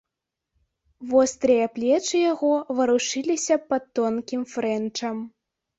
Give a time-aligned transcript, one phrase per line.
[1.11, 2.51] Вострыя плечы яго
[2.81, 5.17] варушыліся пад тонкім фрэнчам.